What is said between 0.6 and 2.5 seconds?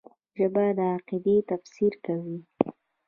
د عقیدې تفسیر کوي